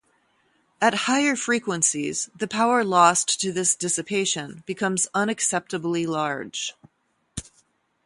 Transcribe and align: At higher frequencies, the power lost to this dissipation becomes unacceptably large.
At 0.81 0.95
higher 1.05 1.35
frequencies, 1.35 2.31
the 2.35 2.47
power 2.47 2.83
lost 2.83 3.39
to 3.39 3.51
this 3.51 3.75
dissipation 3.75 4.63
becomes 4.65 5.07
unacceptably 5.13 6.07
large. 6.07 6.73